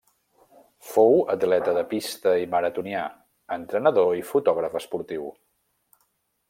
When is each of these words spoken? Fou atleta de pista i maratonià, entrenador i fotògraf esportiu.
Fou 0.91 1.19
atleta 1.33 1.75
de 1.79 1.83
pista 1.91 2.33
i 2.45 2.47
maratonià, 2.55 3.05
entrenador 3.59 4.11
i 4.23 4.27
fotògraf 4.31 4.81
esportiu. 4.81 5.33